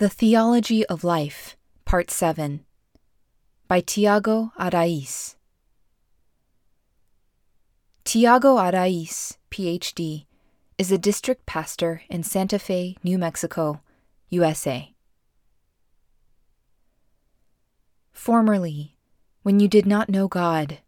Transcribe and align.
The 0.00 0.08
Theology 0.08 0.86
of 0.86 1.04
Life, 1.04 1.58
Part 1.84 2.10
7, 2.10 2.64
by 3.68 3.82
Tiago 3.82 4.50
Arrais. 4.58 5.34
Tiago 8.04 8.56
Arrais, 8.56 9.36
PhD, 9.50 10.24
is 10.78 10.90
a 10.90 10.96
district 10.96 11.44
pastor 11.44 12.00
in 12.08 12.22
Santa 12.22 12.58
Fe, 12.58 12.96
New 13.04 13.18
Mexico, 13.18 13.82
USA. 14.30 14.94
Formerly, 18.14 18.96
when 19.42 19.60
you 19.60 19.68
did 19.68 19.84
not 19.84 20.08
know 20.08 20.28
God, 20.28 20.78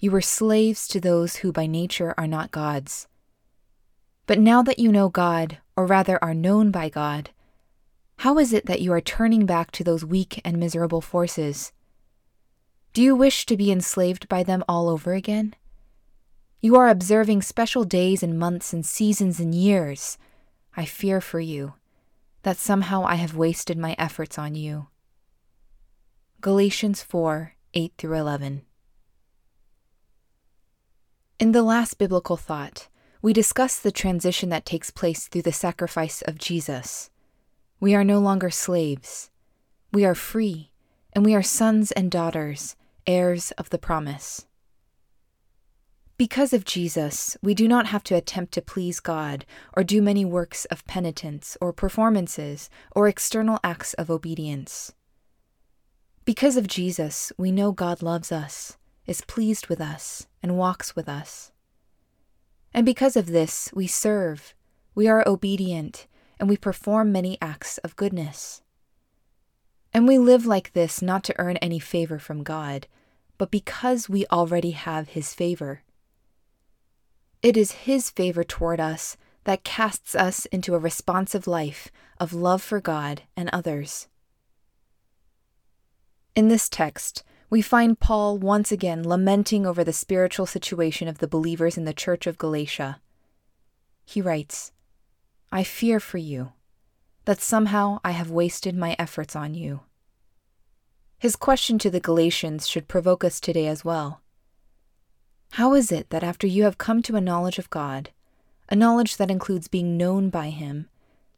you 0.00 0.10
were 0.10 0.20
slaves 0.20 0.86
to 0.88 1.00
those 1.00 1.36
who 1.36 1.50
by 1.50 1.64
nature 1.64 2.12
are 2.18 2.26
not 2.26 2.50
gods. 2.50 3.08
But 4.26 4.38
now 4.38 4.62
that 4.64 4.78
you 4.78 4.92
know 4.92 5.08
God, 5.08 5.56
or 5.78 5.86
rather 5.86 6.22
are 6.22 6.34
known 6.34 6.70
by 6.70 6.90
God, 6.90 7.30
how 8.20 8.36
is 8.36 8.52
it 8.52 8.66
that 8.66 8.82
you 8.82 8.92
are 8.92 9.00
turning 9.00 9.46
back 9.46 9.70
to 9.70 9.82
those 9.82 10.04
weak 10.04 10.42
and 10.44 10.58
miserable 10.58 11.00
forces? 11.00 11.72
Do 12.92 13.00
you 13.02 13.16
wish 13.16 13.46
to 13.46 13.56
be 13.56 13.72
enslaved 13.72 14.28
by 14.28 14.42
them 14.42 14.62
all 14.68 14.90
over 14.90 15.14
again? 15.14 15.54
You 16.60 16.76
are 16.76 16.90
observing 16.90 17.40
special 17.40 17.84
days 17.84 18.22
and 18.22 18.38
months 18.38 18.74
and 18.74 18.84
seasons 18.84 19.40
and 19.40 19.54
years. 19.54 20.18
I 20.76 20.84
fear 20.84 21.22
for 21.22 21.40
you 21.40 21.72
that 22.42 22.58
somehow 22.58 23.04
I 23.06 23.14
have 23.14 23.36
wasted 23.36 23.78
my 23.78 23.96
efforts 23.98 24.38
on 24.38 24.54
you. 24.54 24.88
Galatians 26.42 27.02
4 27.02 27.54
8 27.72 27.92
through 27.96 28.18
11. 28.18 28.60
In 31.38 31.52
the 31.52 31.62
last 31.62 31.96
biblical 31.96 32.36
thought, 32.36 32.88
we 33.22 33.32
discussed 33.32 33.82
the 33.82 33.90
transition 33.90 34.50
that 34.50 34.66
takes 34.66 34.90
place 34.90 35.26
through 35.26 35.48
the 35.48 35.52
sacrifice 35.52 36.20
of 36.20 36.36
Jesus. 36.36 37.08
We 37.80 37.94
are 37.94 38.04
no 38.04 38.18
longer 38.18 38.50
slaves. 38.50 39.30
We 39.90 40.04
are 40.04 40.14
free, 40.14 40.70
and 41.14 41.24
we 41.24 41.34
are 41.34 41.42
sons 41.42 41.90
and 41.92 42.10
daughters, 42.10 42.76
heirs 43.06 43.52
of 43.52 43.70
the 43.70 43.78
promise. 43.78 44.44
Because 46.18 46.52
of 46.52 46.66
Jesus, 46.66 47.38
we 47.42 47.54
do 47.54 47.66
not 47.66 47.86
have 47.86 48.04
to 48.04 48.14
attempt 48.14 48.52
to 48.52 48.60
please 48.60 49.00
God 49.00 49.46
or 49.74 49.82
do 49.82 50.02
many 50.02 50.26
works 50.26 50.66
of 50.66 50.84
penitence 50.84 51.56
or 51.58 51.72
performances 51.72 52.68
or 52.94 53.08
external 53.08 53.58
acts 53.64 53.94
of 53.94 54.10
obedience. 54.10 54.92
Because 56.26 56.58
of 56.58 56.68
Jesus, 56.68 57.32
we 57.38 57.50
know 57.50 57.72
God 57.72 58.02
loves 58.02 58.30
us, 58.30 58.76
is 59.06 59.22
pleased 59.22 59.68
with 59.68 59.80
us, 59.80 60.26
and 60.42 60.58
walks 60.58 60.94
with 60.94 61.08
us. 61.08 61.50
And 62.74 62.84
because 62.84 63.16
of 63.16 63.28
this, 63.28 63.70
we 63.74 63.86
serve, 63.86 64.54
we 64.94 65.08
are 65.08 65.26
obedient, 65.26 66.06
and 66.40 66.48
we 66.48 66.56
perform 66.56 67.12
many 67.12 67.36
acts 67.42 67.76
of 67.78 67.94
goodness. 67.94 68.62
And 69.92 70.08
we 70.08 70.16
live 70.18 70.46
like 70.46 70.72
this 70.72 71.02
not 71.02 71.22
to 71.24 71.38
earn 71.38 71.58
any 71.58 71.78
favor 71.78 72.18
from 72.18 72.42
God, 72.42 72.86
but 73.36 73.50
because 73.50 74.08
we 74.08 74.26
already 74.32 74.70
have 74.70 75.10
His 75.10 75.34
favor. 75.34 75.82
It 77.42 77.56
is 77.56 77.72
His 77.72 78.08
favor 78.08 78.42
toward 78.42 78.80
us 78.80 79.18
that 79.44 79.64
casts 79.64 80.14
us 80.14 80.46
into 80.46 80.74
a 80.74 80.78
responsive 80.78 81.46
life 81.46 81.90
of 82.18 82.32
love 82.32 82.62
for 82.62 82.80
God 82.80 83.22
and 83.36 83.50
others. 83.52 84.08
In 86.34 86.48
this 86.48 86.68
text, 86.68 87.22
we 87.50 87.60
find 87.60 88.00
Paul 88.00 88.38
once 88.38 88.72
again 88.72 89.06
lamenting 89.06 89.66
over 89.66 89.84
the 89.84 89.92
spiritual 89.92 90.46
situation 90.46 91.06
of 91.08 91.18
the 91.18 91.28
believers 91.28 91.76
in 91.76 91.84
the 91.84 91.92
church 91.92 92.26
of 92.26 92.38
Galatia. 92.38 93.00
He 94.04 94.22
writes, 94.22 94.72
I 95.52 95.64
fear 95.64 95.98
for 95.98 96.18
you, 96.18 96.52
that 97.24 97.40
somehow 97.40 97.98
I 98.04 98.12
have 98.12 98.30
wasted 98.30 98.76
my 98.76 98.94
efforts 99.00 99.34
on 99.34 99.54
you. 99.54 99.80
His 101.18 101.34
question 101.34 101.76
to 101.80 101.90
the 101.90 101.98
Galatians 101.98 102.68
should 102.68 102.86
provoke 102.86 103.24
us 103.24 103.40
today 103.40 103.66
as 103.66 103.84
well. 103.84 104.20
How 105.52 105.74
is 105.74 105.90
it 105.90 106.10
that 106.10 106.22
after 106.22 106.46
you 106.46 106.62
have 106.62 106.78
come 106.78 107.02
to 107.02 107.16
a 107.16 107.20
knowledge 107.20 107.58
of 107.58 107.68
God, 107.68 108.10
a 108.68 108.76
knowledge 108.76 109.16
that 109.16 109.30
includes 109.30 109.66
being 109.66 109.96
known 109.96 110.30
by 110.30 110.50
Him, 110.50 110.88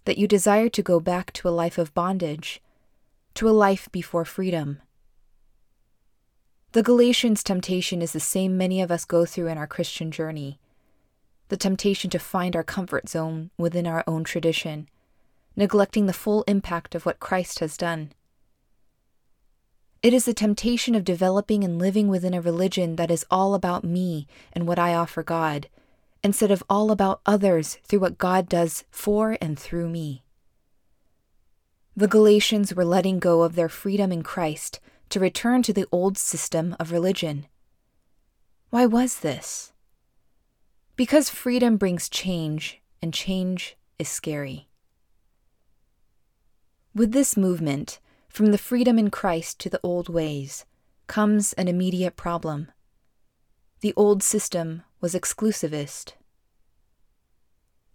that 0.05 0.19
you 0.19 0.29
desire 0.29 0.69
to 0.69 0.83
go 0.83 1.01
back 1.01 1.33
to 1.33 1.49
a 1.49 1.51
life 1.51 1.79
of 1.79 1.95
bondage, 1.95 2.61
to 3.35 3.49
a 3.49 3.51
life 3.51 3.89
before 3.93 4.27
freedom? 4.27 4.83
The 6.73 6.83
Galatians' 6.83 7.43
temptation 7.43 8.03
is 8.03 8.13
the 8.13 8.21
same 8.21 8.59
many 8.59 8.83
of 8.83 8.91
us 8.91 9.07
go 9.07 9.25
through 9.25 9.47
in 9.47 9.57
our 9.57 9.67
Christian 9.67 10.11
journey 10.11 10.59
the 11.53 11.59
temptation 11.59 12.09
to 12.09 12.19
find 12.19 12.57
our 12.57 12.63
comfort 12.63 13.11
zone 13.11 13.51
within 13.59 13.87
our 13.87 14.03
own 14.07 14.25
tradition, 14.25 14.89
neglecting 15.55 16.07
the 16.07 16.13
full 16.15 16.45
impact 16.45 16.95
of 16.95 17.05
what 17.05 17.21
Christ 17.21 17.59
has 17.59 17.77
done. 17.77 18.11
It 20.03 20.15
is 20.15 20.25
the 20.25 20.33
temptation 20.33 20.95
of 20.95 21.05
developing 21.05 21.63
and 21.63 21.79
living 21.79 22.09
within 22.09 22.33
a 22.33 22.41
religion 22.41 22.97
that 22.97 23.11
is 23.11 23.27
all 23.31 23.53
about 23.53 23.85
me 23.85 24.27
and 24.55 24.67
what 24.67 24.79
I 24.79 24.95
offer 24.95 25.23
God, 25.23 25.69
instead 26.25 26.51
of 26.51 26.65
all 26.71 26.91
about 26.91 27.21
others 27.27 27.77
through 27.85 28.01
what 28.01 28.17
God 28.17 28.49
does 28.49 28.85
for 28.91 29.37
and 29.43 29.59
through 29.59 29.91
me. 29.91 30.23
The 31.95 32.09
Galatians 32.09 32.75
were 32.75 32.87
letting 32.87 33.19
go 33.19 33.43
of 33.43 33.57
their 33.57 33.69
freedom 33.69 34.11
in 34.11 34.23
Christ 34.23 34.81
to 35.11 35.21
return 35.21 35.63
to 35.65 35.75
the 35.75 35.87
old 35.93 36.17
system 36.17 36.75
of 36.81 36.93
religion. 36.93 37.45
Why 38.71 38.87
was 38.87 39.19
this? 39.19 39.72
Because 40.95 41.31
freedom 41.31 41.77
brings 41.77 42.09
change, 42.09 42.81
and 43.01 43.15
change 43.15 43.77
is 43.99 44.09
scary. 44.09 44.69
With 46.95 47.13
this 47.13 47.37
movement, 47.37 47.99
from 48.29 48.47
the 48.47 48.59
freedom 48.59 48.99
in 48.99 49.11
Christ 49.11 49.59
to 49.61 49.71
the 49.71 49.81
old 49.83 50.09
ways, 50.09 50.67
comes 51.07 51.55
an 51.55 51.69
immediate 51.69 52.17
problem. 52.17 52.71
The 53.81 53.95
old 53.97 54.23
system 54.23 54.83
was 55.01 55.15
exclusivist. 55.15 56.13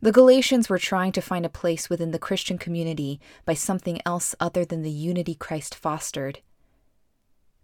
The 0.02 0.12
Galatians 0.12 0.70
were 0.70 0.78
trying 0.78 1.12
to 1.14 1.22
find 1.22 1.46
a 1.46 1.50
place 1.50 1.90
within 1.90 2.12
the 2.12 2.20
Christian 2.20 2.58
community 2.58 3.20
by 3.46 3.54
something 3.54 4.00
else 4.06 4.36
other 4.40 4.66
than 4.66 4.82
the 4.82 4.92
unity 4.92 5.34
Christ 5.36 5.74
fostered. 5.74 6.40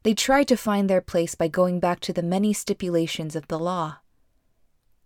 They 0.03 0.13
tried 0.13 0.47
to 0.49 0.57
find 0.57 0.89
their 0.89 1.01
place 1.01 1.35
by 1.35 1.47
going 1.47 1.79
back 1.79 1.99
to 2.01 2.13
the 2.13 2.23
many 2.23 2.53
stipulations 2.53 3.35
of 3.35 3.47
the 3.47 3.59
law. 3.59 3.97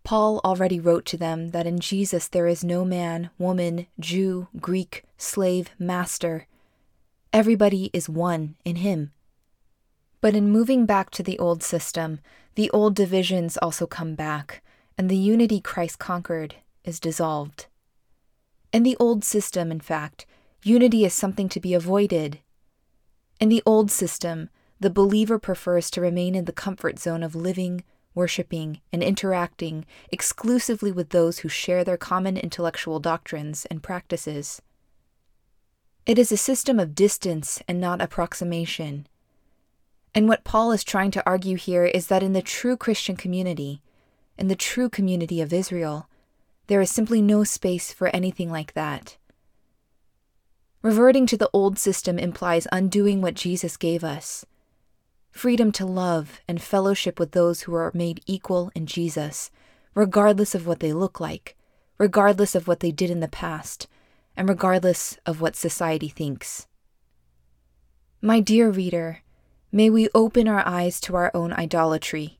Paul 0.08 0.40
already 0.46 0.80
wrote 0.80 1.04
to 1.08 1.18
them 1.18 1.50
that 1.50 1.68
in 1.68 1.82
Jesus 1.82 2.30
there 2.30 2.48
is 2.48 2.64
no 2.64 2.86
man, 2.86 3.30
woman, 3.38 3.88
Jew, 4.00 4.48
Greek, 4.58 5.04
slave, 5.18 5.70
master. 5.78 6.48
Everybody 7.34 7.90
is 7.92 8.08
one 8.08 8.56
in 8.64 8.78
him. 8.78 9.12
But 10.22 10.34
in 10.34 10.50
moving 10.50 10.86
back 10.86 11.10
to 11.10 11.24
the 11.24 11.38
old 11.40 11.62
system, 11.62 12.22
the 12.56 12.70
old 12.70 12.96
divisions 12.96 13.58
also 13.58 13.86
come 13.86 14.16
back, 14.16 14.64
and 14.98 15.10
the 15.10 15.18
unity 15.18 15.60
Christ 15.60 16.00
conquered 16.00 16.56
is 16.86 17.02
dissolved. 17.02 17.66
In 18.72 18.84
the 18.84 18.96
old 19.02 19.26
system, 19.26 19.74
in 19.74 19.82
fact, 19.82 20.26
unity 20.64 21.04
is 21.04 21.14
something 21.14 21.50
to 21.50 21.60
be 21.60 21.74
avoided. 21.74 22.40
In 23.42 23.50
the 23.50 23.62
old 23.66 23.92
system, 23.92 24.52
the 24.80 24.90
believer 24.90 25.38
prefers 25.38 25.92
to 25.92 26.00
remain 26.00 26.34
in 26.34 26.46
the 26.46 26.54
comfort 26.54 26.98
zone 26.98 27.24
of 27.24 27.36
living, 27.36 27.84
worshiping, 28.18 28.82
and 28.92 29.02
interacting 29.02 29.86
exclusively 30.12 30.92
with 30.92 31.12
those 31.12 31.40
who 31.40 31.48
share 31.48 31.86
their 31.86 31.96
common 31.96 32.36
intellectual 32.36 33.00
doctrines 33.00 33.66
and 33.68 33.82
practices. 33.82 34.62
It 36.06 36.18
is 36.18 36.32
a 36.32 36.38
system 36.38 36.80
of 36.80 36.96
distance 36.96 37.62
and 37.68 37.80
not 37.80 38.02
approximation. 38.02 39.08
And 40.16 40.28
what 40.28 40.44
Paul 40.44 40.72
is 40.72 40.84
trying 40.84 41.12
to 41.12 41.24
argue 41.26 41.58
here 41.58 41.86
is 41.86 42.08
that 42.08 42.24
in 42.24 42.34
the 42.34 42.42
true 42.42 42.76
Christian 42.76 43.16
community, 43.16 43.82
in 44.38 44.48
the 44.48 44.56
true 44.56 44.90
community 44.90 45.40
of 45.40 45.54
Israel, 45.54 46.10
there 46.68 46.82
is 46.82 46.90
simply 46.90 47.22
no 47.22 47.44
space 47.44 47.94
for 47.94 48.08
anything 48.08 48.52
like 48.52 48.74
that. 48.74 49.18
Reverting 50.82 51.28
to 51.28 51.38
the 51.38 51.50
old 51.54 51.78
system 51.78 52.18
implies 52.18 52.68
undoing 52.72 53.22
what 53.22 53.36
Jesus 53.36 53.78
gave 53.78 54.04
us 54.04 54.46
freedom 55.38 55.72
to 55.72 55.86
love 55.86 56.42
and 56.48 56.62
fellowship 56.62 57.20
with 57.20 57.32
those 57.32 57.62
who 57.62 57.76
are 57.76 57.92
made 57.94 58.24
equal 58.26 58.72
in 58.74 58.88
Jesus, 58.88 59.52
regardless 59.94 60.56
of 60.56 60.66
what 60.66 60.80
they 60.80 60.92
look 60.92 61.20
like, 61.20 61.56
regardless 62.00 62.56
of 62.56 62.68
what 62.68 62.80
they 62.80 62.92
did 62.92 63.12
in 63.12 63.20
the 63.20 63.28
past, 63.28 63.88
and 64.36 64.50
regardless 64.50 65.18
of 65.26 65.40
what 65.40 65.56
society 65.56 66.10
thinks. 66.10 66.66
My 68.20 68.40
dear 68.40 68.72
reader, 68.72 69.22
may 69.72 69.92
we 69.92 70.10
open 70.16 70.48
our 70.48 70.66
eyes 70.66 71.00
to 71.02 71.16
our 71.16 71.30
own 71.36 71.54
idolatry. 71.54 72.40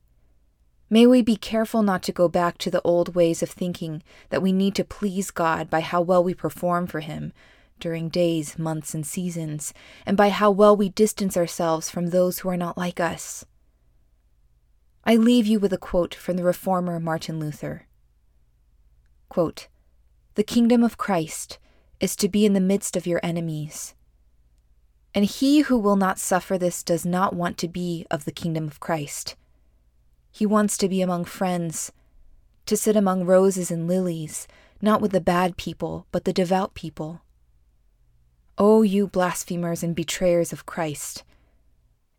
May 0.90 1.06
we 1.06 1.22
be 1.22 1.36
careful 1.36 1.84
not 1.84 2.02
to 2.04 2.12
go 2.12 2.28
back 2.28 2.58
to 2.58 2.70
the 2.70 2.82
old 2.82 3.14
ways 3.14 3.44
of 3.44 3.50
thinking 3.50 4.02
that 4.30 4.42
we 4.42 4.52
need 4.52 4.74
to 4.74 4.84
please 4.84 5.30
God 5.30 5.70
by 5.70 5.80
how 5.80 6.00
well 6.00 6.24
we 6.24 6.34
perform 6.34 6.88
for 6.88 7.00
Him, 7.00 7.32
during 7.78 8.08
days, 8.08 8.58
months, 8.58 8.94
and 8.94 9.06
seasons, 9.06 9.72
and 10.06 10.16
by 10.16 10.30
how 10.30 10.50
well 10.50 10.76
we 10.76 10.88
distance 10.88 11.36
ourselves 11.36 11.90
from 11.90 12.08
those 12.08 12.40
who 12.40 12.48
are 12.48 12.56
not 12.56 12.78
like 12.78 13.00
us. 13.00 13.44
I 15.04 15.16
leave 15.16 15.46
you 15.46 15.58
with 15.58 15.72
a 15.72 15.78
quote 15.78 16.14
from 16.14 16.36
the 16.36 16.44
reformer 16.44 17.00
Martin 17.00 17.40
Luther 17.40 17.86
quote, 19.28 19.68
The 20.34 20.44
kingdom 20.44 20.82
of 20.82 20.96
Christ 20.96 21.58
is 22.00 22.16
to 22.16 22.28
be 22.28 22.46
in 22.46 22.52
the 22.52 22.60
midst 22.60 22.96
of 22.96 23.06
your 23.06 23.20
enemies, 23.22 23.94
And 25.14 25.24
he 25.24 25.60
who 25.60 25.78
will 25.78 25.96
not 25.96 26.18
suffer 26.18 26.58
this 26.58 26.82
does 26.82 27.04
not 27.04 27.34
want 27.34 27.58
to 27.58 27.68
be 27.68 28.06
of 28.10 28.24
the 28.24 28.32
kingdom 28.32 28.66
of 28.66 28.80
Christ. 28.80 29.36
He 30.30 30.46
wants 30.46 30.76
to 30.78 30.88
be 30.88 31.00
among 31.00 31.24
friends, 31.24 31.90
to 32.66 32.76
sit 32.76 32.94
among 32.94 33.24
roses 33.24 33.70
and 33.70 33.88
lilies, 33.88 34.46
not 34.80 35.00
with 35.00 35.12
the 35.12 35.20
bad 35.20 35.56
people, 35.56 36.06
but 36.12 36.24
the 36.24 36.32
devout 36.32 36.74
people. 36.74 37.22
O 38.60 38.82
you 38.82 39.06
blasphemers 39.06 39.84
and 39.84 39.94
betrayers 39.94 40.52
of 40.52 40.66
Christ! 40.66 41.22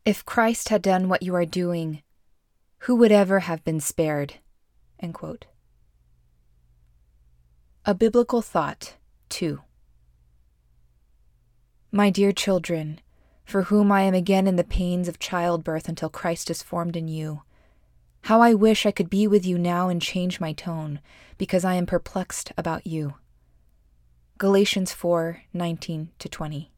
If 0.06 0.26
Christ 0.26 0.70
had 0.70 0.82
done 0.82 1.10
what 1.10 1.22
you 1.22 1.36
are 1.36 1.44
doing, 1.44 2.02
who 2.84 2.96
would 2.96 3.12
ever 3.12 3.42
have 3.42 3.62
been 3.66 3.82
spared? 3.82 4.36
A 7.86 7.94
Biblical 7.94 8.42
Thought 8.42 8.96
2 9.28 9.60
My 11.92 12.10
dear 12.10 12.32
children, 12.32 13.02
for 13.44 13.64
whom 13.64 13.92
I 13.92 14.04
am 14.04 14.14
again 14.14 14.48
in 14.48 14.56
the 14.56 14.64
pains 14.64 15.10
of 15.10 15.20
childbirth 15.20 15.90
until 15.90 16.10
Christ 16.10 16.50
is 16.50 16.64
formed 16.64 16.96
in 16.96 17.10
you, 17.10 17.42
how 18.24 18.40
I 18.40 18.54
wish 18.54 18.86
I 18.86 18.92
could 18.92 19.10
be 19.10 19.28
with 19.28 19.46
you 19.46 19.58
now 19.58 19.90
and 19.90 20.02
change 20.02 20.40
my 20.40 20.54
tone, 20.54 21.02
because 21.38 21.66
I 21.66 21.74
am 21.74 21.86
perplexed 21.86 22.54
about 22.58 22.88
you. 22.88 23.16
Galatians 24.40 24.94
4 24.94 25.42
19 25.52 26.12
20. 26.18 26.72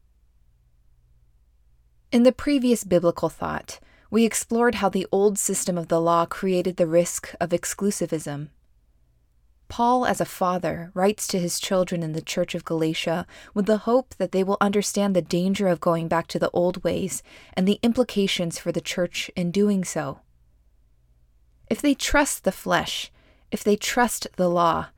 In 2.10 2.22
the 2.24 2.32
previous 2.32 2.82
biblical 2.82 3.28
thought, 3.28 3.78
we 4.10 4.24
explored 4.24 4.74
how 4.74 4.88
the 4.88 5.06
old 5.12 5.38
system 5.38 5.78
of 5.78 5.86
the 5.86 6.00
law 6.00 6.26
created 6.26 6.76
the 6.76 6.88
risk 6.88 7.36
of 7.40 7.50
exclusivism. 7.50 8.48
Paul, 9.68 10.04
as 10.04 10.20
a 10.20 10.24
father, 10.24 10.90
writes 10.92 11.28
to 11.28 11.38
his 11.38 11.60
children 11.60 12.02
in 12.02 12.14
the 12.14 12.20
Church 12.20 12.56
of 12.56 12.64
Galatia 12.64 13.28
with 13.54 13.66
the 13.66 13.86
hope 13.86 14.16
that 14.16 14.32
they 14.32 14.42
will 14.42 14.58
understand 14.60 15.14
the 15.14 15.22
danger 15.22 15.68
of 15.68 15.78
going 15.78 16.08
back 16.08 16.26
to 16.26 16.40
the 16.40 16.50
old 16.50 16.82
ways 16.82 17.22
and 17.54 17.68
the 17.68 17.78
implications 17.80 18.58
for 18.58 18.72
the 18.72 18.80
church 18.80 19.30
in 19.36 19.52
doing 19.52 19.84
so. 19.84 20.18
If 21.70 21.80
they 21.80 21.94
trust 21.94 22.42
the 22.42 22.50
flesh, 22.50 23.12
if 23.52 23.62
they 23.62 23.76
trust 23.76 24.26
the 24.34 24.50
law, 24.50 24.88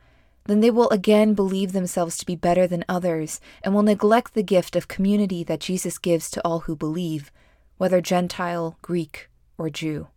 then 0.44 0.60
they 0.60 0.70
will 0.70 0.90
again 0.90 1.34
believe 1.34 1.72
themselves 1.72 2.16
to 2.18 2.26
be 2.26 2.36
better 2.36 2.66
than 2.66 2.84
others 2.88 3.40
and 3.62 3.74
will 3.74 3.82
neglect 3.82 4.34
the 4.34 4.42
gift 4.42 4.76
of 4.76 4.88
community 4.88 5.42
that 5.44 5.60
Jesus 5.60 5.98
gives 5.98 6.30
to 6.30 6.42
all 6.44 6.60
who 6.60 6.76
believe, 6.76 7.32
whether 7.78 8.00
Gentile, 8.00 8.76
Greek, 8.82 9.30
or 9.56 9.70
Jew. 9.70 10.08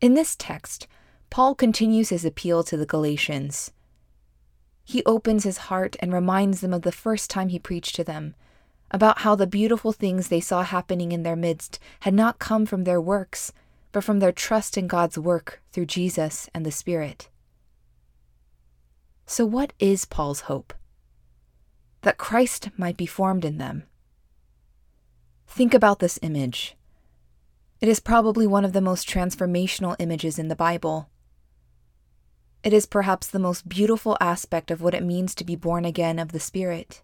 In 0.00 0.14
this 0.14 0.36
text, 0.36 0.86
Paul 1.30 1.54
continues 1.54 2.08
his 2.08 2.24
appeal 2.24 2.62
to 2.64 2.76
the 2.76 2.86
Galatians. 2.86 3.72
He 4.84 5.04
opens 5.04 5.44
his 5.44 5.58
heart 5.58 5.96
and 6.00 6.12
reminds 6.12 6.60
them 6.60 6.72
of 6.72 6.82
the 6.82 6.92
first 6.92 7.28
time 7.28 7.48
he 7.48 7.58
preached 7.58 7.94
to 7.96 8.04
them, 8.04 8.34
about 8.90 9.18
how 9.18 9.34
the 9.34 9.46
beautiful 9.46 9.92
things 9.92 10.28
they 10.28 10.40
saw 10.40 10.62
happening 10.62 11.12
in 11.12 11.22
their 11.22 11.36
midst 11.36 11.78
had 12.00 12.14
not 12.14 12.38
come 12.38 12.64
from 12.64 12.84
their 12.84 13.00
works 13.00 13.52
but 13.92 14.04
from 14.04 14.18
their 14.18 14.32
trust 14.32 14.76
in 14.76 14.86
God's 14.86 15.18
work 15.18 15.60
through 15.72 15.86
Jesus 15.86 16.48
and 16.54 16.64
the 16.64 16.70
Spirit. 16.70 17.28
So, 19.30 19.44
what 19.44 19.74
is 19.78 20.06
Paul's 20.06 20.40
hope? 20.48 20.72
That 22.00 22.16
Christ 22.16 22.70
might 22.78 22.96
be 22.96 23.04
formed 23.04 23.44
in 23.44 23.58
them. 23.58 23.82
Think 25.46 25.74
about 25.74 25.98
this 25.98 26.18
image. 26.22 26.78
It 27.82 27.90
is 27.90 28.00
probably 28.00 28.46
one 28.46 28.64
of 28.64 28.72
the 28.72 28.80
most 28.80 29.06
transformational 29.06 29.96
images 29.98 30.38
in 30.38 30.48
the 30.48 30.56
Bible. 30.56 31.10
It 32.64 32.72
is 32.72 32.86
perhaps 32.86 33.26
the 33.26 33.38
most 33.38 33.68
beautiful 33.68 34.16
aspect 34.18 34.70
of 34.70 34.80
what 34.80 34.94
it 34.94 35.04
means 35.04 35.34
to 35.34 35.44
be 35.44 35.56
born 35.56 35.84
again 35.84 36.18
of 36.18 36.32
the 36.32 36.40
Spirit. 36.40 37.02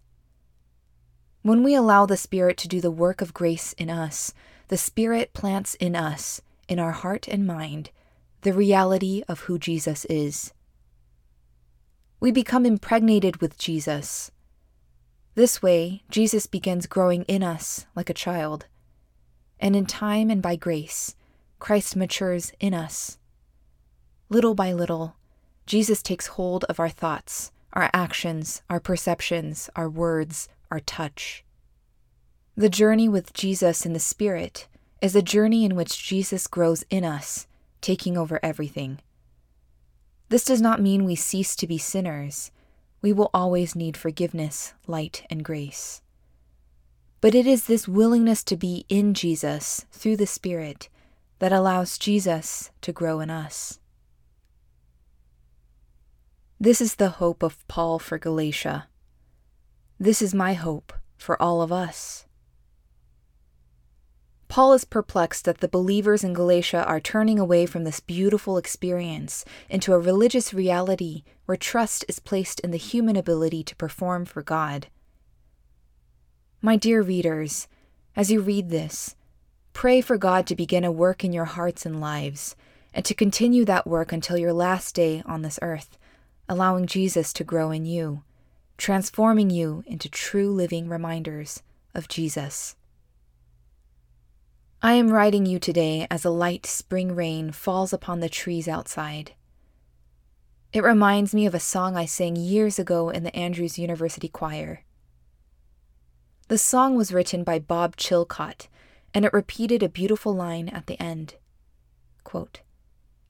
When 1.43 1.61
we 1.61 1.75
allow 1.75 2.07
the 2.07 2.17
Spirit 2.17 2.57
to 2.57 2.67
do 2.67 2.81
the 2.81 2.89
work 2.89 3.21
of 3.21 3.35
grace 3.35 3.73
in 3.73 3.91
us, 3.91 4.33
the 4.69 4.77
Spirit 4.77 5.33
plants 5.33 5.75
in 5.75 5.95
us 5.95 6.41
in 6.67 6.79
our 6.79 6.91
heart 6.91 7.27
and 7.27 7.45
mind 7.45 7.91
the 8.41 8.51
reality 8.51 9.21
of 9.27 9.41
who 9.41 9.59
Jesus 9.59 10.05
is. 10.05 10.54
We 12.19 12.31
become 12.31 12.65
impregnated 12.65 13.37
with 13.37 13.57
Jesus. 13.57 14.31
This 15.35 15.61
way, 15.61 16.03
Jesus 16.09 16.47
begins 16.47 16.87
growing 16.87 17.23
in 17.23 17.43
us 17.43 17.85
like 17.95 18.09
a 18.09 18.13
child. 18.13 18.67
And 19.59 19.75
in 19.75 19.85
time 19.85 20.29
and 20.29 20.41
by 20.41 20.55
grace, 20.55 21.15
Christ 21.59 21.95
matures 21.95 22.53
in 22.59 22.73
us. 22.73 23.17
Little 24.29 24.55
by 24.55 24.71
little, 24.73 25.15
Jesus 25.65 26.01
takes 26.01 26.27
hold 26.27 26.63
of 26.65 26.79
our 26.79 26.89
thoughts, 26.89 27.51
our 27.73 27.89
actions, 27.93 28.61
our 28.69 28.79
perceptions, 28.79 29.69
our 29.75 29.89
words, 29.89 30.47
our 30.71 30.79
touch. 30.79 31.43
The 32.55 32.69
journey 32.69 33.09
with 33.09 33.33
Jesus 33.33 33.85
in 33.85 33.93
the 33.93 33.99
Spirit 33.99 34.67
is 35.01 35.15
a 35.15 35.21
journey 35.21 35.65
in 35.65 35.75
which 35.75 36.07
Jesus 36.07 36.47
grows 36.47 36.85
in 36.89 37.03
us, 37.03 37.47
taking 37.81 38.17
over 38.17 38.39
everything. 38.41 38.99
This 40.29 40.43
does 40.43 40.61
not 40.61 40.81
mean 40.81 41.05
we 41.05 41.15
cease 41.15 41.55
to 41.57 41.67
be 41.67 41.77
sinners. 41.77 42.51
We 43.01 43.13
will 43.13 43.29
always 43.33 43.75
need 43.75 43.95
forgiveness, 43.95 44.73
light, 44.87 45.25
and 45.29 45.43
grace. 45.45 46.01
But 47.21 47.35
it 47.35 47.45
is 47.45 47.65
this 47.65 47.87
willingness 47.87 48.43
to 48.45 48.57
be 48.57 48.85
in 48.89 49.13
Jesus 49.13 49.85
through 49.91 50.17
the 50.17 50.27
Spirit 50.27 50.89
that 51.39 51.51
allows 51.51 51.97
Jesus 51.97 52.71
to 52.81 52.91
grow 52.91 53.19
in 53.19 53.29
us. 53.29 53.79
This 56.59 56.81
is 56.81 56.95
the 56.95 57.09
hope 57.09 57.43
of 57.43 57.67
Paul 57.67 57.99
for 57.99 58.17
Galatia. 58.17 58.87
This 59.99 60.21
is 60.21 60.33
my 60.33 60.53
hope 60.53 60.93
for 61.17 61.39
all 61.41 61.61
of 61.61 61.71
us. 61.71 62.25
Paul 64.55 64.71
is 64.71 64.85
perplexed 64.85 65.43
that 65.43 65.57
the 65.57 65.67
believers 65.67 66.23
in 66.23 66.31
Galatia 66.31 66.85
are 66.85 67.01
turning 67.01 67.39
away 67.39 67.65
from 67.65 67.83
this 67.83 67.99
beautiful 67.99 68.57
experience 68.57 69.43
into 69.69 69.91
a 69.91 69.99
religious 69.99 70.53
reality 70.53 71.23
where 71.43 71.57
trust 71.57 72.05
is 72.07 72.19
placed 72.19 72.61
in 72.61 72.71
the 72.71 72.77
human 72.77 73.17
ability 73.17 73.65
to 73.65 73.75
perform 73.75 74.23
for 74.23 74.41
God. 74.41 74.87
My 76.61 76.77
dear 76.77 77.01
readers, 77.01 77.67
as 78.15 78.31
you 78.31 78.39
read 78.39 78.69
this, 78.69 79.17
pray 79.73 79.99
for 79.99 80.17
God 80.17 80.47
to 80.47 80.55
begin 80.55 80.85
a 80.85 80.89
work 80.89 81.25
in 81.25 81.33
your 81.33 81.43
hearts 81.43 81.85
and 81.85 81.99
lives, 81.99 82.55
and 82.93 83.03
to 83.03 83.13
continue 83.13 83.65
that 83.65 83.85
work 83.85 84.13
until 84.13 84.37
your 84.37 84.53
last 84.53 84.95
day 84.95 85.21
on 85.25 85.41
this 85.41 85.59
earth, 85.61 85.97
allowing 86.47 86.87
Jesus 86.87 87.33
to 87.33 87.43
grow 87.43 87.71
in 87.71 87.85
you, 87.85 88.23
transforming 88.77 89.49
you 89.49 89.83
into 89.85 90.07
true 90.07 90.49
living 90.49 90.87
reminders 90.87 91.61
of 91.93 92.07
Jesus. 92.07 92.77
I 94.81 94.93
am 94.93 95.09
writing 95.11 95.45
you 95.45 95.59
today 95.59 96.05
as 96.11 96.25
a 96.25 96.29
light 96.29 96.65
spring 96.65 97.15
rain 97.15 97.51
falls 97.51 97.93
upon 97.93 98.19
the 98.19 98.29
trees 98.29 98.67
outside. 98.67 99.33
It 100.73 100.83
reminds 100.83 101.33
me 101.33 101.45
of 101.45 101.55
a 101.55 101.59
song 101.59 101.95
I 101.95 102.05
sang 102.05 102.35
years 102.35 102.77
ago 102.77 103.09
in 103.09 103.23
the 103.23 103.35
Andrews 103.35 103.79
University 103.79 104.27
Choir. 104.27 104.83
The 106.49 106.57
song 106.57 106.95
was 106.95 107.13
written 107.13 107.43
by 107.43 107.59
Bob 107.59 107.95
Chilcott, 107.95 108.67
and 109.13 109.25
it 109.25 109.33
repeated 109.33 109.81
a 109.81 109.89
beautiful 109.89 110.35
line 110.35 110.69
at 110.69 110.87
the 110.87 111.01
end 111.01 111.35
quote, 112.23 112.61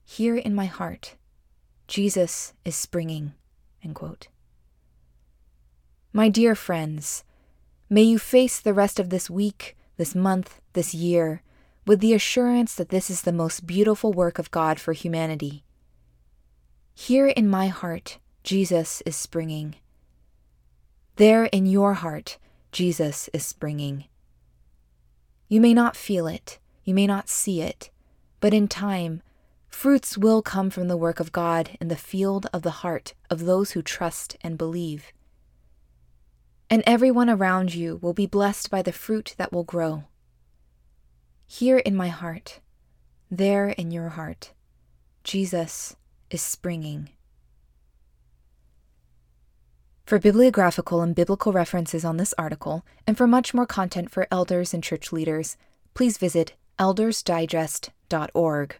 Here 0.04 0.36
in 0.36 0.54
my 0.54 0.64
heart, 0.64 1.14
Jesus 1.86 2.54
is 2.64 2.74
springing. 2.74 3.34
My 6.12 6.28
dear 6.28 6.56
friends, 6.56 7.22
may 7.88 8.02
you 8.02 8.18
face 8.18 8.58
the 8.58 8.74
rest 8.74 8.98
of 8.98 9.10
this 9.10 9.30
week, 9.30 9.76
this 9.96 10.14
month, 10.14 10.60
this 10.72 10.94
year 10.94 11.42
with 11.86 12.00
the 12.00 12.12
assurance 12.12 12.74
that 12.74 12.88
this 12.88 13.08
is 13.08 13.22
the 13.22 13.32
most 13.32 13.66
beautiful 13.66 14.12
work 14.12 14.38
of 14.38 14.50
God 14.50 14.80
for 14.80 14.92
humanity. 14.92 15.62
Here 16.94 17.28
in 17.28 17.48
my 17.48 17.68
heart, 17.68 18.18
Jesus 18.42 19.02
is 19.06 19.14
springing. 19.14 19.76
There 21.16 21.44
in 21.44 21.64
your 21.64 21.94
heart, 21.94 22.38
Jesus 22.72 23.30
is 23.32 23.46
springing. 23.46 24.06
You 25.48 25.60
may 25.60 25.72
not 25.72 25.96
feel 25.96 26.26
it, 26.26 26.58
you 26.84 26.92
may 26.92 27.06
not 27.06 27.28
see 27.28 27.62
it, 27.62 27.90
but 28.40 28.52
in 28.52 28.66
time, 28.66 29.22
fruits 29.68 30.18
will 30.18 30.42
come 30.42 30.70
from 30.70 30.88
the 30.88 30.96
work 30.96 31.20
of 31.20 31.32
God 31.32 31.70
in 31.80 31.88
the 31.88 31.96
field 31.96 32.46
of 32.52 32.62
the 32.62 32.82
heart 32.82 33.14
of 33.30 33.44
those 33.44 33.72
who 33.72 33.82
trust 33.82 34.36
and 34.40 34.58
believe. 34.58 35.12
And 36.68 36.82
everyone 36.86 37.30
around 37.30 37.74
you 37.74 37.98
will 38.02 38.12
be 38.12 38.26
blessed 38.26 38.70
by 38.70 38.82
the 38.82 38.92
fruit 38.92 39.34
that 39.38 39.52
will 39.52 39.64
grow. 39.64 40.04
Here 41.46 41.78
in 41.78 41.94
my 41.94 42.08
heart, 42.08 42.60
there 43.30 43.68
in 43.68 43.92
your 43.92 44.10
heart, 44.10 44.52
Jesus 45.22 45.94
is 46.30 46.42
springing. 46.42 47.10
For 50.04 50.18
bibliographical 50.18 51.02
and 51.02 51.14
biblical 51.14 51.52
references 51.52 52.04
on 52.04 52.16
this 52.16 52.34
article, 52.38 52.84
and 53.06 53.16
for 53.16 53.26
much 53.26 53.54
more 53.54 53.66
content 53.66 54.10
for 54.10 54.28
elders 54.30 54.72
and 54.74 54.82
church 54.82 55.12
leaders, 55.12 55.56
please 55.94 56.18
visit 56.18 56.54
eldersdigest.org. 56.78 58.76